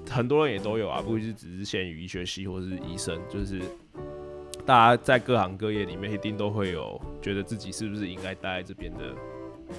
[0.08, 3.60] 很多人也都有啊，不是只是限于医学系或是医生，就是
[4.64, 9.14] 大家在各行各业里面一定都会有觉得自己是不是应该待在这边的。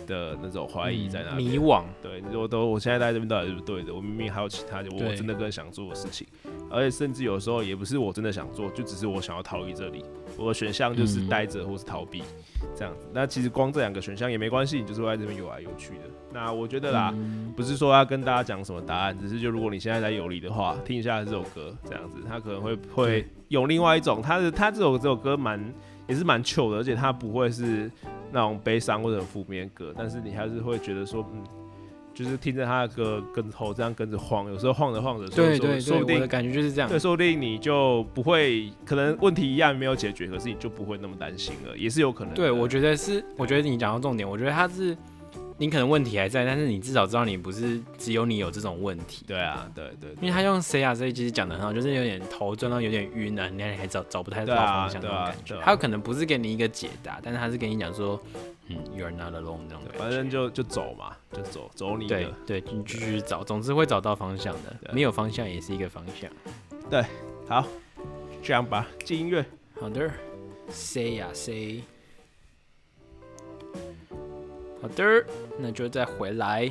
[0.08, 3.94] 的那种怀疑在那迷惘，对，我都我现在在这边到底是不是对的？
[3.94, 6.28] 我明明还有其他，我真的更想做的事情。
[6.70, 10.04] 而且甚至有时候也不是我真的想做，就只是我想要逃离这里。
[10.38, 12.24] 我的选项就是待着或是逃避
[12.76, 13.08] 这样子。
[13.14, 16.02] 那其实光这两个选项也没关系，你就是会在这边游来游去的。
[16.32, 17.14] 那我觉得啦，
[17.56, 25.64] 不是说要跟大家讲什么答案，只是就如果你现在在游离的话，听一下这首歌，这样子，他可能会会有另外一种，他的他这首这首歌蛮
[26.08, 27.90] 也是蛮 chill 的，而且它不会是
[28.34, 31.42] 那种悲伤或者负面歌，但是你还是会觉得说，嗯。
[32.16, 36.88] 就是听着他的歌，跟头这样跟着晃，有时候晃着晃着，对对对，我的感觉就是这样。
[36.88, 42.32] 对，说不定你就不会，可能问题一样没有解决，可是你就不会那么担心了，也是有可能。
[42.36, 44.96] 对，我觉得是，我觉得你讲到重点，我觉得他是。
[45.58, 49.24] 你可能问题还在，但是你至少知道你不是只有你有这种问题。
[49.28, 50.12] 对啊，对对。
[50.22, 55.60] 因为他用 C 啊，所以其实讲的很好，就是有点头转到有点晕啊，你还找找不太到方向那种感觉。
[55.62, 58.20] 他有可能不是给你一个解答，但是他是跟你讲说，
[58.68, 60.00] 嗯，You are not alone 那种感觉。
[60.00, 62.24] 反正就就走嘛，就走走你的。
[62.46, 64.94] 对对，你继续找，总之会找到方向的。
[64.94, 66.30] 没有方向也是一个方向。
[66.90, 67.04] 对，
[67.48, 67.66] 好，
[68.42, 69.46] 这样吧，进音乐。
[69.80, 70.10] 好的
[70.70, 71.84] ，C 呀 C。
[74.84, 75.26] 好的，
[75.60, 76.70] 那就再回来。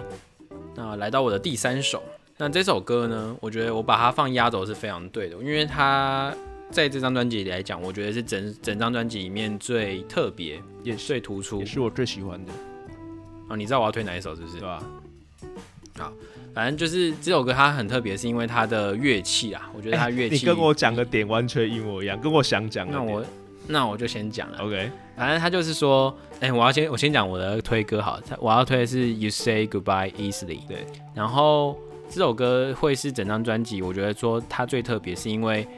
[0.75, 2.03] 那来到我的第三首，
[2.37, 6.31] 那这首歌呢，我觉得我把它放压轴是非常对的，因为它
[6.71, 12.53] 在这张专辑里来讲，我觉得是整整张专辑里面最特别，也最突出，也是我最喜欢的。
[13.49, 14.59] 哦，你知道我要推哪一首是不是？
[14.59, 14.85] 对吧？
[15.97, 16.13] 好，
[16.53, 22.93] 反正就是这首歌它很特别，是因为它的乐器啊，我觉得它乐器，你跟我讲的点完全一模一样，跟我想讲的。
[22.93, 23.25] 那我
[23.69, 24.59] 那我就先讲了。
[24.59, 24.91] OK。
[25.17, 30.67] 反正他就是说，哎，我要先我先讲我的推歌好，我要推的是 You Say Goodbye Easily。
[30.67, 35.69] 对，然后这首歌会是整张专辑，我觉得说它最特别，是因为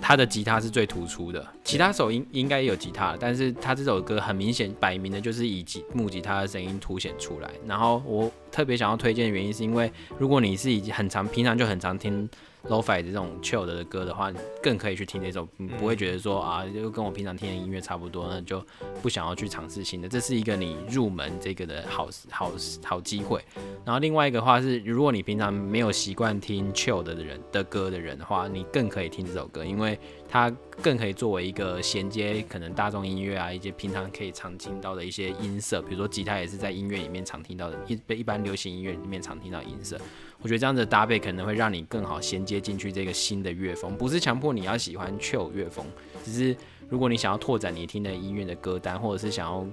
[0.00, 7.50] 它的吉他是最突出的，其他首应应该也有吉他，但是他这首歌很明显摆明的就是以吉木吉他的声音凸显出来。
[7.66, 12.28] 然后我特别想要推荐的原因，是因为如果你是已经很常平常就很常听。
[12.64, 15.46] Lofi 这种 chill 的歌的话，更可以去听这首，
[15.78, 18.64] 不会觉得说啊，就跟我平常听的音乐差不多，那就
[19.02, 20.08] 不想要去尝试新的。
[20.08, 22.52] 这是一个你入门这个的好好
[22.84, 23.40] 好机会。
[23.84, 30.50] 然后另外一个话是，如果你平常没有习惯听 chill 的人的歌的人的话，你更可以听这首歌，因为它
[30.82, 39.98] 更可以作为一个衔接可能大众音乐啊，一些平常可以常听到的一些音色，比如说吉他也是在音乐里面常听到的，一一般流行音乐里面常听到音色。
[40.42, 45.84] 我觉得这样的搭配可能会让你更好衔接进去这个新的乐风，不是强迫你要喜欢 chill 乐风，
[46.22, 46.54] 只是
[46.88, 49.66] 如果你想要拓展你听的音乐的歌单，或者是想要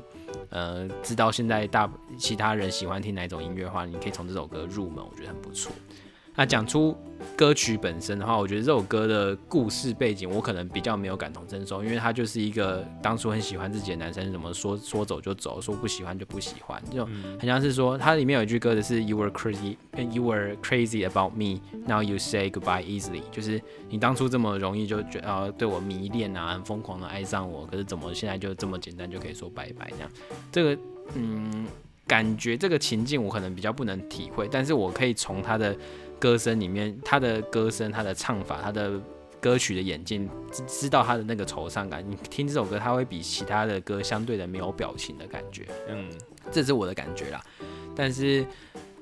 [0.49, 5.71] 呃知道现在大其他人喜欢听哪种音乐的话，你可以从这首歌入门，我觉得很不错。
[6.35, 6.97] 那讲出
[7.37, 17.05] 歌曲本身的话，我觉得这首歌的故事背景我可能比较没有感同身受，因为他就是一个当初很喜欢自己的男生，怎么说说走就走，说不喜欢就不喜欢，就
[17.39, 19.77] 很像是说它里面有一句歌的是 You were crazy,
[20.11, 30.09] you were crazy about me, now you say goodbye easily，就是你当初这么容易就觉得对我迷恋啊，很疯狂的爱上我，可是怎么现在就这么简单就可以说拜拜这样？
[30.51, 30.77] 这个
[31.13, 31.67] 嗯，
[32.07, 35.75] 感觉这个情境我可能比较不能体会，但是我可以从他的。
[36.23, 38.97] 歌声里面，他的歌声、他的唱法、他的
[39.41, 42.01] 歌曲的演进，知知道他的那个惆怅感。
[42.09, 45.67] 你听这首歌，他会比其他的歌相对的没有表情的感觉。
[45.89, 46.09] 嗯，
[46.49, 47.43] 这是我的感觉啦。
[47.93, 48.45] 但是。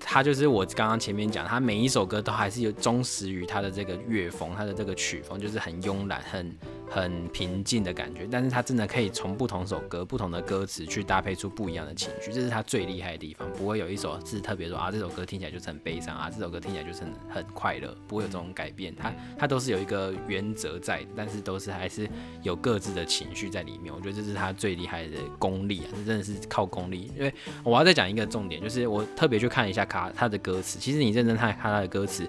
[0.04, 6.58] 他就是我刚刚前面讲，他每一首歌都还是有忠实于他的这个乐风，他的这个曲风就是很慵懒、很
[6.92, 8.28] 很平静的感觉。
[8.30, 13.48] 但是他真的可以从不同首歌、不同的歌词去搭配出不一样的情绪，这是他最厉害的地方。
[13.54, 18.96] 不会有一首是特别说啊，这首歌听起来就是很悲伤啊，这首歌听起来就是很很快乐，不会有这种改变。
[18.96, 22.10] 他他都是有一个原则在，但是都是还是
[22.42, 23.94] 有各自的情绪在里面。
[23.94, 27.12] 我觉得这是他最厉害的功力啊，这真的是靠功力。
[27.16, 29.82] 因为我要再讲一个重点，就是我特别去看一下。
[29.92, 32.26] 卡他的歌词，其实你认真看看他的歌词，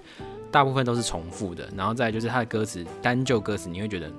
[0.51, 1.69] 大部分都是重复的。
[1.77, 4.11] 然后再就是他的歌词，单就歌词，你会觉得，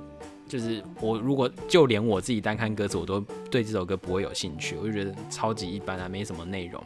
[0.55, 3.19] 就是我如果就连我自己单看歌词，我都
[3.51, 6.81] 对这首歌不会有兴趣，我就觉得超级一般啊，没什么内容。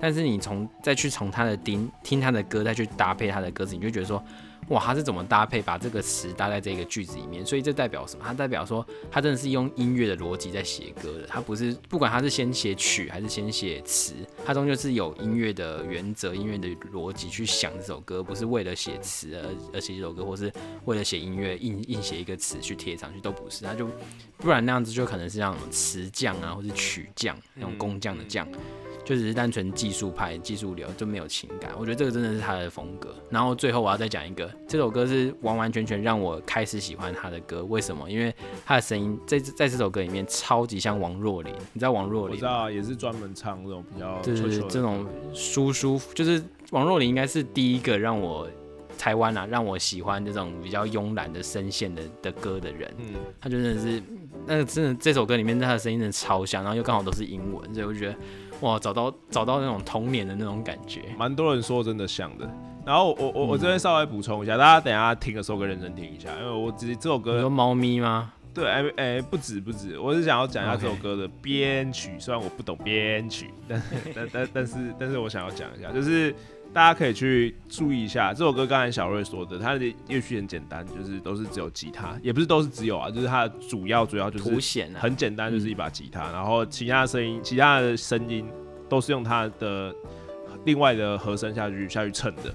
[0.00, 4.20] 但是你从再去从他的听听他的歌，再去搭配他的歌词，你就觉得说。
[4.68, 7.44] 哇，他是怎么搭配把这个词搭在这个句子里面？
[7.44, 8.24] 所以这代表什么？
[8.24, 11.26] 它代表说他真的是用音乐的逻辑在写歌的。
[11.26, 14.14] 他不是不管他是先写曲还是先写词，
[14.46, 20.50] 他终究是有音乐的原则、音乐的逻辑去想这首歌，不是为了写词而而写这首歌，或是
[20.84, 23.64] 为了写音乐硬硬写一个词去贴上去，都不是。
[23.64, 23.88] 他就
[24.38, 28.48] 不然那样子就可能是像词匠啊，或是曲匠那种工匠的匠。
[29.04, 31.72] 就只是单纯技术派、技术流，就没有情感。
[31.78, 33.14] 我觉得这个真的是他的风格。
[33.30, 37.64] 然后最后我要再讲一个，这首歌是完完全全让我开始喜欢他的歌。
[37.64, 38.10] 为什么？
[38.10, 38.34] 因为
[38.64, 41.52] 他的声音在在这首歌里面超级像王若琳。
[41.72, 42.36] 你知道王若琳？
[42.36, 48.48] 我知道，也是专门唱这种比较就是这种舒舒，就是王若琳应该是第一个让我。
[48.98, 54.00] 台湾啊，让我喜欢这种比较慵懒的声线的的歌的人，嗯，他就真的是
[54.46, 58.14] 那真的这首歌里面他的声音真的超像，然后又刚好都是英文，所以我觉得
[58.62, 61.02] 哇，找到找到那种童年的那种感觉。
[61.16, 62.50] 蛮多人说真的像的。
[62.84, 68.32] 然后我我我这边稍微补充一下，大家等一下听的时候可以认真听一下，因为我只这首歌你说猫咪吗？
[68.54, 72.10] 对，哎哎，不止不止，我是想要讲一下这首歌的编曲。
[72.18, 73.82] 虽然我不懂编曲，但
[74.14, 76.34] 但但但是但是我想要讲一下，就是
[76.72, 78.66] 大家可以去注意一下这首歌。
[78.66, 88.48] 刚才小瑞说的，它的乐曲很简单，就是都是只有吉他，也不是都是只有啊，就是它的主要主要就是凸显啊，很简单，就是一把吉他，然后其他的声音，其他的声音
[88.88, 89.94] 都是用它的
[90.64, 92.54] 另外的和声下去下去衬的，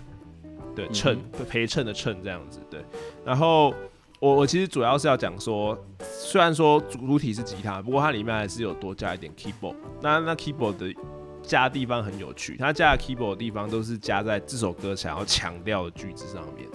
[0.75, 2.83] 对，衬陪衬的衬这样子，对。
[3.23, 3.71] 然后
[4.19, 9.75] 我我其实主要是要讲说，虽然说主主体是吉他，不过它里面还是有多加一点 keyboard。
[10.01, 10.91] 那那 keyboard 的
[11.47, 16.67] 加的地方很有趣，他加的 keyboard 的地方都是加在这首歌想要强调的句子上面。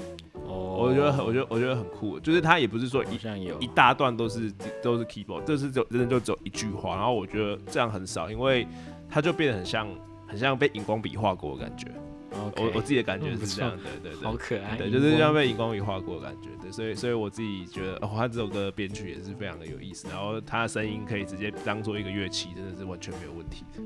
[0.47, 3.19] 哦，我觉得很，我觉得我觉得很酷，就是他也不是说一
[3.61, 8.67] 一大段都是都是 keyboard，这是就真的就只有一句话，然后我觉得这样很少，因为
[9.09, 9.87] 它就变得很像
[10.27, 11.87] 很像被荧光笔画过的感觉。
[12.57, 16.49] 我我自己的感觉是这样的，对对好可爱，对，就是像被荧光笔画过的感觉。
[16.63, 23.83] 对，所以所以我自己觉得，哦，他这首歌的编曲也是非常的有意思，然后他的声音可以直接当做一个乐器，真的是完全没有问题的。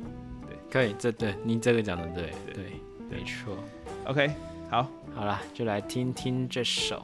[0.70, 2.64] 可以，这对你这个讲的对对对，
[3.08, 3.56] 没错。
[4.04, 4.30] OK，
[4.68, 7.02] 好，好了，就来听听这首。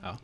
[0.00, 0.18] 好，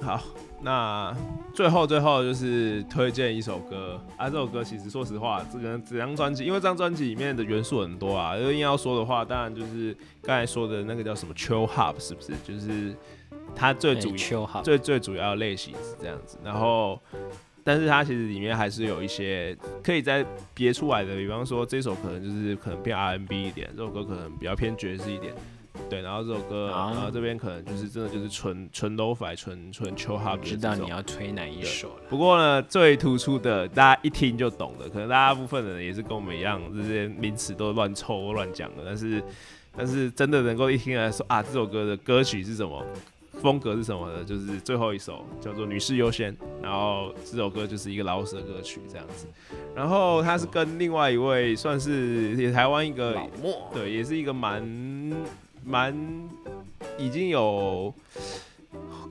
[0.00, 0.22] 好
[0.62, 1.14] 那
[1.54, 12.32] 最后最后就是推荐一首歌啊，这首歌其实说实话，这个这张专辑，因为这张专辑里面的元素很多啊，如果硬要说的话，当然就是刚才说的那个叫什么 chill hop，是不是？
[12.44, 12.94] 就是
[13.54, 17.00] 它最主要、最最主要的类型是这样子，然后。
[17.70, 25.32] 但是它其实里面还是有一些可以再别出来的，比方说这首可能就是可能偏 R&B 一点，这首歌可能比较偏爵士一点，
[25.88, 32.02] 对，然后这首歌，啊然后这边可能就是真的就是纯纯 lo-fi 纯纯 chill hop 知道你要推哪一首了。
[32.08, 39.22] 不过呢，最突出的，大家一听就懂的，可能大部分的人也是跟我们一样，这些名词都乱凑乱讲的，但是
[39.76, 42.84] 但是真的能够一听来说啊，这首歌的歌曲是什么，
[43.40, 49.26] 风格是什么呢，就是最后一首叫做《女士优先》，然后这首歌就是一个老舍歌曲这样子，
[49.74, 53.16] 然后他是跟另外一位算是也台湾一个，
[53.72, 54.62] 对，也是一个蛮
[55.64, 55.94] 蛮
[56.98, 57.92] 已经有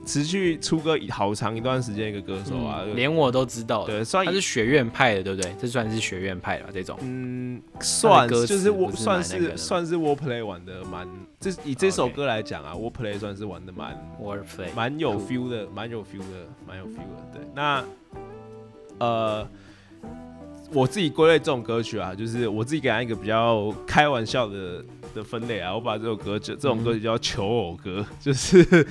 [0.06, 3.84] 持续出歌好长一段时间一个歌手啊，嗯连我都知道。
[3.84, 5.54] 对，算他是学院派的，对不对？
[5.60, 6.70] 这算是学院派的吧？
[6.72, 11.06] 这种嗯，算歌就是我是算是算是 Warplay 玩的蛮，
[11.38, 17.30] 这以这首歌来讲啊，Warplay 算是玩的蛮 wordplay，蛮有 feel 的，蛮有 feel 的，蛮有 feel 的。
[17.34, 17.84] 对，那
[18.98, 19.46] 呃，
[20.72, 24.82] 我自己归类这种歌曲啊，就是我自己给他一个比较开玩笑的
[25.14, 28.86] 的分类啊，我把这首歌就这种歌曲叫求偶歌， 就是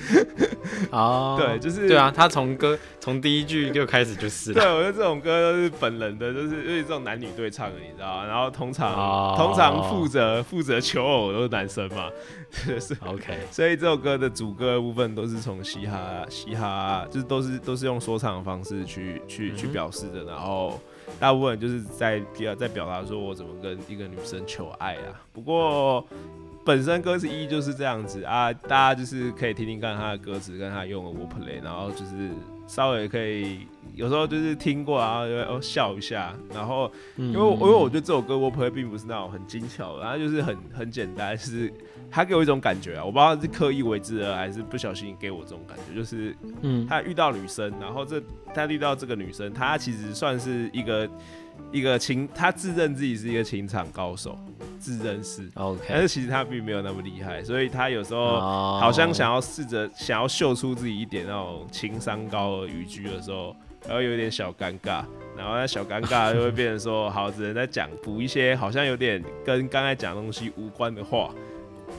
[0.90, 8.26] 哦， 对，就是对啊，他从歌从第一句就开始就是对，我觉得这种歌都是本人的，就是因为这种男女对唱的，你知道吗？
[8.26, 9.34] 然后通常、哦。
[9.40, 12.10] 通常负责负责求偶都是男生嘛，
[12.52, 20.78] 是 OK，所以这首歌的主歌的部分都是从嘻哈嘻哈，就是都是都是用说唱的方式去去去表示的，然后
[21.20, 25.20] 大部分就是在表在表达说我怎么跟一个女生求爱啊。
[25.32, 26.04] 不过
[26.64, 32.30] 本身歌词意义就是这样子啊，大家就是可以听听看他的歌词跟他用的 wordplay，然后就是
[32.66, 41.72] 稍微可以有时候就是听过，然后就会哦笑一下，然后因因为我因为我觉得这首歌 wordplay 并不是那种很精巧的，它就是很很简单，就是
[42.10, 46.86] 它给我一种感觉啊，我不知道是刻意为之的还是不小心给我这种感觉，就是嗯。
[46.88, 48.20] 他遇到女生，然后这
[48.52, 51.08] 他遇到这个女生，他其实算是一个
[51.70, 54.36] 一个情，他自认自己是一个情场高手，
[54.78, 58.78] 自认是，OK，但是其实他并没有那么厉害，所以他有时候哦。
[58.80, 63.54] 好像想要试着想要秀出自己一点那种情商高的语句的时候，
[63.86, 65.04] 然后有点小尴尬，
[65.36, 71.32] 然后那小尴尬就会变成说，好，只能在讲补一些好像有点跟刚才讲的东西无关的话，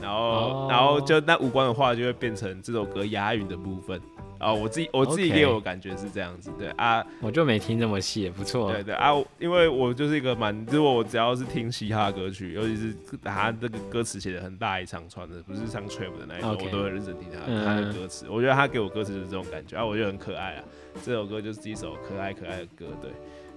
[0.02, 4.02] 然后、哦然后就那五官的话就会变成这首歌押韵的部分。
[4.40, 8.72] 啊，我自己我自己给我的感觉是这样子，对啊，我就没听这么细，不错。
[8.72, 18.26] 对对啊，因为我就是一个蛮，如果我只要是听嘻哈歌曲，尤其是他这个歌词写的很大一长串的，不是像 trap 的那一种我都会认真听他、嗯他的歌词。
[18.32, 20.64] 我觉得他给我歌词就是这种感觉啊，我觉得很可爱啊。
[21.04, 23.12] 这首歌就是一首可爱可爱的歌，对。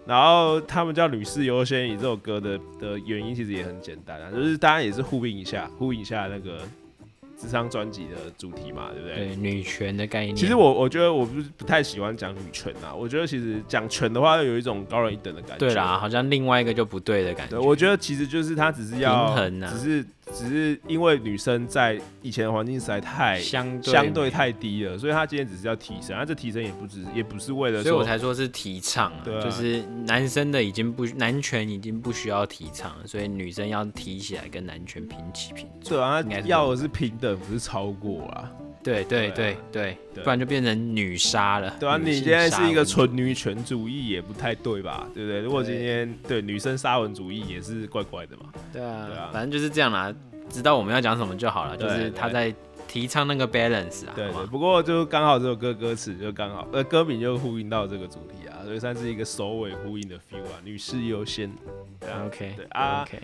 [0.07, 6.59] 然后他们叫女士优先，以这首歌的的原因其实也很简单啊，就是大家也是呼应一下，呼应一下那个
[7.37, 9.29] 智商专辑的主题嘛，对不对？
[9.29, 15.67] 对女权的概念，其实我我觉得我不是不太喜欢讲女权啊，我觉得其实讲权的话，有一种高人一等的感觉。
[15.67, 17.59] 对啦，好像另外一个就不对的感觉。
[17.59, 35.97] 对，我觉得其实就是他只是要平衡啊只是只是因为女生在以前的环境实在太相对相对太低了，所以他今天只是要提升，啊这提升也不只也不是为了所以我才说是提倡啊，就是男生的已经不男权已经不需要提倡了，所以女生要提起来跟男权平起平坐。
[35.97, 38.51] 对啊，要的是平等，不是超过啊。
[38.85, 41.75] 对对对啊对不然就变成女杀了。
[41.81, 45.09] 对啊，你现在是一个纯女权主义，也不太对吧？
[45.15, 45.41] 对不对？
[45.41, 48.45] 如果今天对女生沙文主义也是怪怪的嘛。
[48.73, 50.15] 对啊，对啊反正就是这样啦，
[50.51, 52.55] 知道我们要讲什么就好了，就是他在
[52.87, 54.31] 提倡那个 balance 啊，对？
[54.49, 61.51] 不过就刚好这首歌歌词就刚好，呃，歌名就呼应到这个主题啊，所以算是一个首尾呼应的 feel 啊，女士优先。
[61.99, 63.19] 对啊 OK 对啊 OK，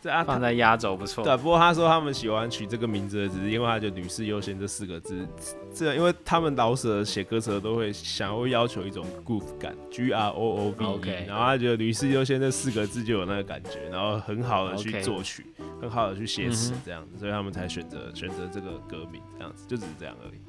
[0.00, 1.24] 这啊，放在压轴不错。
[1.24, 5.26] 对，不过他说他们喜欢取这个名字，只是因为他就“女士优先”这四个字，
[5.74, 15.46] 这因为他们老舍写歌词都会想要要求一种 groove 感，G R O O V E，OK 然后他觉得“女士优先”这四个字就有那个感觉，然后很好的去作曲
[15.80, 20.40] 很好的去写词这样子，所以他们才选择选择这个歌名这样子，就只是这样而已。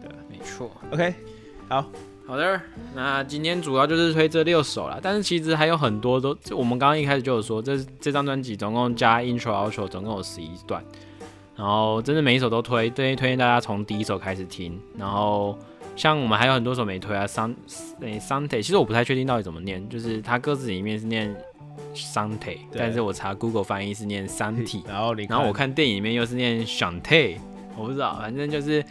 [0.00, 0.70] 对没错。
[0.90, 1.14] OK，
[1.68, 1.90] 好，
[2.26, 2.60] 好的，
[2.94, 10.84] 那今天主要就是推这六首了，但是其实还有很多都，就我们刚刚一开始就有说，这这张专辑总共加 intro outro 总共有十一段，
[11.54, 15.56] 然后真的每一首都推，推推荐大家从第一首开始听，然后
[15.94, 17.54] 像我们还有很多首没推啊，sun
[18.00, 21.32] 诶 Sante，其实我不太确定到底怎么念，就是它歌词里面是念
[21.94, 27.36] sunday，但是我查 Google 翻译是念 Santi， 然后然后我看电影里面又是念 Chante，
[27.76, 28.84] 我不知道，反正就是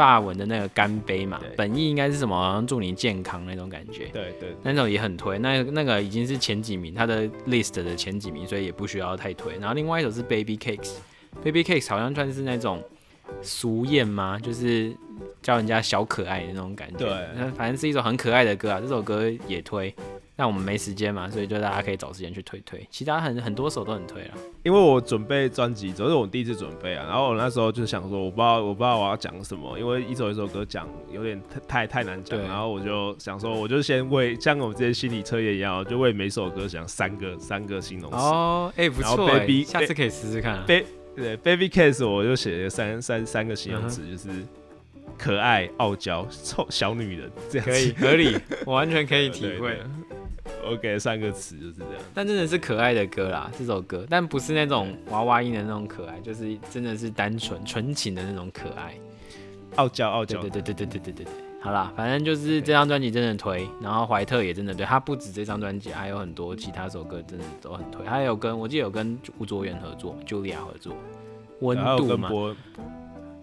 [0.00, 2.34] 法文的那个干杯嘛，本意应该是什么？
[2.34, 4.06] 好像祝你健康那种感觉。
[4.06, 9.58] 对对那种也很推，那那个已经是前几名，他的 list 的前几名，所以也不需要太推。
[9.58, 12.82] 然后另外一首是 Baby Cakes，Baby Cakes 好像算是那种
[13.42, 14.38] 俗艳吗？
[14.42, 14.96] 就是
[15.42, 16.98] 叫人家小可爱的那种感觉。
[16.98, 19.94] 对那反正是一首很可爱的歌啊，这首歌也推。
[20.40, 22.82] 但我们没时间嘛，所以就大家可以找时间去推推。
[22.90, 24.30] 其他很很多首都很推了。
[24.62, 31.38] 因为我准备专辑，这是我第一次准备啊，然后我那时候就想说，我不知道我不知道我要讲什么，因为一首一首歌讲有点
[31.68, 38.16] 太太太难讲，然后我就想说，我就先为像我们之前心理测验一样，就为每首歌讲三个三个形容词。
[38.16, 40.64] 哦，哎、不错、欸，Baby- 下次可以试试看、啊。
[40.66, 44.28] 对对，Baby Case 我就写了三三三个形容词，嗯就是
[45.18, 47.72] 可爱、傲娇、臭小女人这样子。
[47.72, 49.78] 可以，合理， 我完全可以体会。
[50.60, 51.92] 对对我给了三个词就是这样。
[52.14, 58.94] 但真的是可爱的歌啦，这首歌，但不是那种娃娃音的那种可爱，就是真的是单纯纯情的那种可爱。
[59.76, 61.32] 傲娇傲娇对对，对对对对对对对。
[61.62, 68.06] 好啦，反正就是这张专辑真的推，然后怀特也真的对，他不止这张专辑，还有很多其他首歌真的都很推。
[68.06, 70.94] 还有跟我记得有跟吴卓源合作，Julia 合作，
[71.60, 72.30] 温度嘛，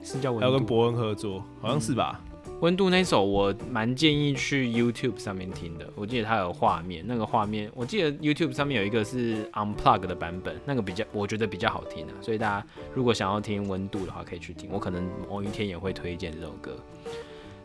[0.02, 0.46] 是叫温度。
[0.46, 2.20] 还有跟伯恩合作，好像是吧？
[2.60, 16.76] 温度那首我蛮建议去 YouTube 上面听的，我记得它有画面，那个画面我记得 YouTube 上面有一个是 Unplug 的版本，那个比较我觉得比较好听啊，所以大家如果想要听温度的话可以去听，我可能某一天也会推荐这首歌。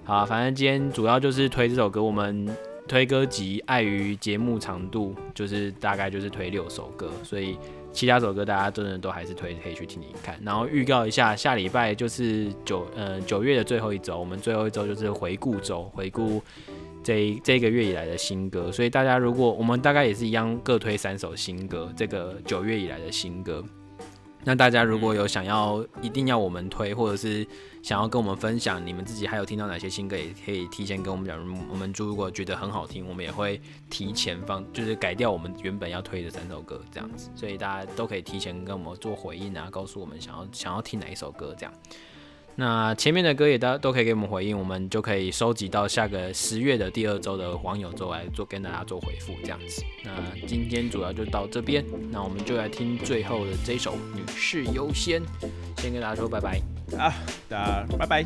[0.04, 2.54] 好，反正今天主要就是推这首歌，我们
[2.86, 7.56] 推歌集碍于节目长度，就是大概就是推六首歌，所以
[7.92, 10.38] 其他首歌大家真的都还是推可以去听听看。
[10.42, 16.42] 然后预告一下，下礼拜就是九呃九月的最后一周，我们最后一周就是回顾周，回顾
[17.04, 18.72] 这一这个月以来的新歌。
[18.72, 23.62] 所以大家如果我们大概也是一样各推三首新歌，这个九月以来的新歌。
[24.44, 27.46] 那大家如果有想要一定要我们推，或者是
[27.80, 31.38] 想要跟我们分享你们自己还有听到哪些新歌，也可以提前跟我们讲。
[31.70, 37.30] 我们如果觉得很好听，我们也会提前放，就是改掉我们原本要推的三首歌这样子。
[37.36, 41.72] 所以大家都可以提前跟我们做回应啊，告诉我们想要想要听哪一首歌这样。
[42.54, 49.82] 那前面的歌也大家都可以给我们回应，我们就可以收集到下个十月的第二周的网友周来做跟大家做回复这样子。
[50.04, 50.10] 那
[50.46, 55.22] 今天主要就到这边，那我们就来听最后的这首《女士优先》，
[55.78, 56.60] 先跟大家说拜拜，
[56.98, 57.14] 啊，
[57.48, 58.24] 大家拜拜。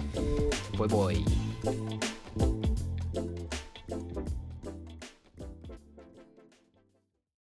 [0.78, 2.15] 拜拜。